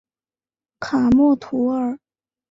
[0.79, 1.99] 卡默图尔。